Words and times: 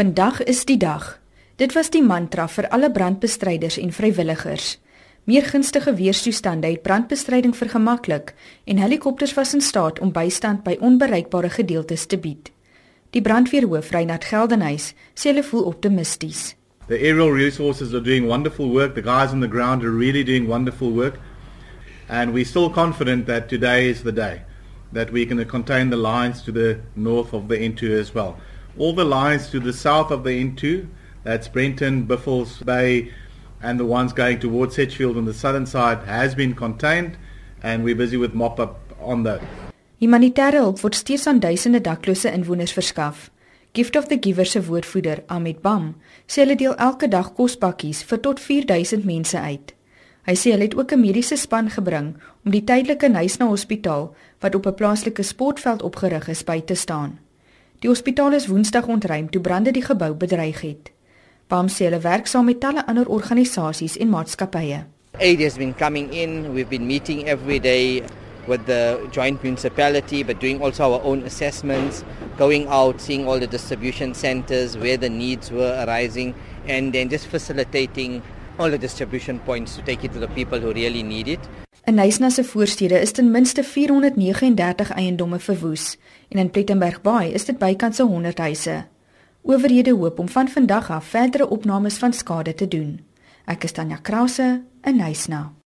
Vandag 0.00 0.42
is 0.48 0.64
die 0.64 0.78
dag. 0.80 1.18
Dit 1.60 1.74
was 1.76 1.90
die 1.92 2.00
mantra 2.00 2.46
vir 2.48 2.64
alle 2.72 2.88
brandbestryders 2.90 3.76
en 3.82 3.90
vrywilligers. 3.92 4.78
Meer 5.28 5.44
gunstige 5.44 5.92
weerstoestande 5.98 6.70
het 6.70 6.80
brandbestryding 6.86 7.52
vergemaklik 7.56 8.32
en 8.64 8.80
helikopters 8.80 9.34
was 9.36 9.52
in 9.54 9.60
staat 9.60 9.98
om 10.00 10.12
bystand 10.12 10.62
by 10.64 10.78
onbereikbare 10.80 11.50
gedeeltes 11.52 12.06
te 12.06 12.16
bied. 12.16 12.48
Die 13.12 13.20
brandweerhoof 13.20 13.90
Reinhard 13.92 14.24
Geldenhuys 14.24 14.94
sê 15.12 15.34
hulle 15.34 15.44
voel 15.44 15.68
optimisties. 15.68 16.54
The 16.88 16.96
aerial 16.96 17.36
resources 17.36 17.92
are 17.92 18.00
doing 18.00 18.24
wonderful 18.24 18.72
work. 18.72 18.94
The 18.94 19.04
guys 19.04 19.36
on 19.36 19.44
the 19.44 19.52
ground 19.52 19.84
are 19.84 19.92
really 19.92 20.24
doing 20.24 20.48
wonderful 20.48 20.94
work. 20.96 21.20
And 22.08 22.32
we're 22.32 22.48
still 22.48 22.70
confident 22.70 23.26
that 23.26 23.52
today 23.52 23.90
is 23.90 24.00
the 24.00 24.16
day 24.16 24.40
that 24.92 25.12
we 25.12 25.26
can 25.26 25.44
contain 25.44 25.90
the 25.90 26.00
lines 26.00 26.40
to 26.48 26.52
the 26.52 26.80
north 26.96 27.34
of 27.34 27.48
the 27.48 27.58
N2 27.58 28.00
as 28.00 28.14
well. 28.14 28.40
All 28.78 28.92
the 28.92 29.04
lines 29.04 29.50
to 29.50 29.60
the 29.60 29.72
south 29.72 30.10
of 30.10 30.22
the 30.24 30.30
N2, 30.30 30.86
that's 31.24 31.48
Brenton, 31.48 32.04
Biffles 32.04 32.62
Bay, 32.64 33.10
and 33.62 33.78
the 33.78 33.84
ones 33.84 34.12
going 34.12 34.38
towards 34.38 34.76
Sedgefield 34.76 35.16
on 35.16 35.24
the 35.24 35.34
southern 35.34 35.66
side, 35.66 35.98
has 36.04 36.34
been 36.34 36.54
contained, 36.54 37.18
and 37.62 37.84
we're 37.84 37.96
busy 37.96 38.16
with 38.16 38.34
mop 38.34 38.60
up 38.60 38.78
on 39.00 39.24
that. 39.24 39.40
Humanitêre 40.00 40.62
hulp 40.62 40.80
word 40.82 40.94
steeds 40.94 41.26
aan 41.26 41.40
duisende 41.40 41.80
daklose 41.80 42.30
inwoners 42.32 42.72
verskaf. 42.72 43.28
Gift 43.74 43.96
of 43.96 44.08
the 44.08 44.16
Giver 44.16 44.46
se 44.46 44.62
woordvoerder, 44.62 45.22
Ahmed 45.28 45.60
Bam, 45.62 45.94
sê 46.26 46.42
hulle 46.42 46.56
deel 46.56 46.74
elke 46.80 47.08
dag 47.08 47.34
kospakkies 47.36 48.00
vir 48.08 48.22
tot 48.24 48.40
4000 48.40 49.04
mense 49.04 49.38
uit. 49.38 49.74
Hy 50.24 50.34
sê 50.36 50.54
hulle 50.54 50.70
het 50.70 50.76
ook 50.78 50.92
'n 50.92 51.00
mediese 51.00 51.36
span 51.36 51.68
gebring 51.70 52.16
om 52.44 52.50
die 52.50 52.64
tydelike 52.64 53.08
Nysna 53.08 53.46
Hospitaal 53.46 54.14
wat 54.40 54.54
op 54.54 54.66
'n 54.66 54.74
plaaslike 54.74 55.22
sportveld 55.22 55.82
opgerig 55.82 56.28
is 56.28 56.44
by 56.44 56.60
te 56.60 56.74
staan. 56.74 57.18
Die 57.80 57.88
hospitaal 57.88 58.34
is 58.36 58.44
Woensdag 58.44 58.90
ontruim 58.92 59.30
toe 59.32 59.40
brande 59.40 59.72
die 59.72 59.80
gebou 59.80 60.10
bedreig 60.12 60.58
het. 60.60 60.90
Bam 61.48 61.70
sê 61.72 61.86
hulle 61.86 62.02
werk 62.04 62.26
saam 62.28 62.44
met 62.50 62.58
talle 62.60 62.82
ander 62.84 63.08
organisasies 63.08 63.94
en 63.96 64.10
maatskappye. 64.12 64.82
Aid 65.16 65.40
has 65.40 65.56
been 65.56 65.72
coming 65.78 66.10
in. 66.12 66.52
We've 66.52 66.68
been 66.68 66.84
meeting 66.84 67.22
every 67.24 67.56
day 67.58 68.02
with 68.46 68.66
the 68.66 69.08
joint 69.16 69.40
municipality, 69.42 70.20
but 70.22 70.42
doing 70.44 70.60
also 70.60 70.92
our 70.92 71.00
own 71.08 71.24
assessments, 71.24 72.04
going 72.36 72.68
out, 72.68 73.00
seeing 73.00 73.24
all 73.26 73.40
the 73.40 73.48
distribution 73.48 74.12
centers 74.12 74.76
where 74.76 74.98
the 74.98 75.08
needs 75.08 75.50
were 75.50 75.72
arising, 75.80 76.34
and 76.68 76.92
then 76.92 77.08
just 77.08 77.32
facilitating 77.32 78.20
all 78.58 78.68
the 78.68 78.76
distribution 78.76 79.40
points 79.48 79.76
to 79.76 79.82
take 79.88 80.04
it 80.04 80.12
to 80.12 80.20
the 80.20 80.28
people 80.36 80.60
who 80.60 80.74
really 80.74 81.02
need 81.02 81.28
it. 81.28 81.40
In 81.84 81.94
Nysna 81.94 82.30
se 82.30 82.44
voorstede 82.44 83.00
is 83.00 83.12
ten 83.12 83.30
minste 83.30 83.64
439 83.64 84.90
eiendomme 84.90 85.38
verwoes 85.38 85.98
en 86.28 86.38
in 86.38 86.50
Plettenberg 86.50 87.00
Bay 87.02 87.28
is 87.28 87.44
dit 87.44 87.58
bykans 87.58 87.98
100 87.98 88.38
huise. 88.38 88.84
Owerhede 89.42 89.90
hoop 89.90 90.18
om 90.18 90.28
van 90.28 90.48
vandag 90.48 90.90
af 90.90 91.04
verdere 91.04 91.48
opnames 91.48 91.96
van 91.96 92.12
skade 92.12 92.54
te 92.54 92.68
doen. 92.68 93.00
Ek 93.44 93.64
is 93.64 93.72
Tanya 93.72 93.96
Krause 93.96 94.62
in 94.82 94.96
Nysna. 94.96 95.60